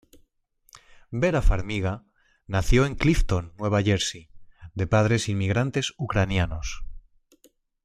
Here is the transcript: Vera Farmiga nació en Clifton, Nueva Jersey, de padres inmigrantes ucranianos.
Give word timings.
Vera 1.11 1.43
Farmiga 1.43 2.03
nació 2.47 2.87
en 2.87 2.95
Clifton, 2.95 3.53
Nueva 3.59 3.83
Jersey, 3.83 4.31
de 4.73 4.87
padres 4.87 5.29
inmigrantes 5.29 5.93
ucranianos. 5.99 6.83